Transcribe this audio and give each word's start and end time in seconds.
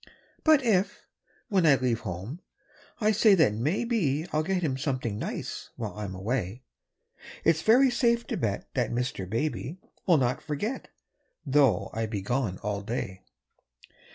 But 0.43 0.63
if, 0.63 1.05
when 1.49 1.63
I 1.67 1.75
leave 1.75 1.99
home, 1.99 2.41
I 2.99 3.11
say 3.11 3.35
that 3.35 3.53
maybe 3.53 4.25
I'll 4.33 4.41
get 4.41 4.63
him 4.63 4.75
something 4.75 5.19
nice 5.19 5.69
while 5.75 5.93
I'm 5.95 6.15
away, 6.15 6.63
It's 7.43 7.61
very 7.61 7.91
safe 7.91 8.25
to 8.25 8.35
bet 8.35 8.67
that 8.73 8.89
Mr. 8.89 9.29
Baby 9.29 9.77
Will 10.07 10.17
not 10.17 10.41
forget, 10.41 10.87
though 11.45 11.91
I 11.93 12.07
be 12.07 12.23
gone 12.23 12.57
all 12.63 12.81
day. 12.81 13.21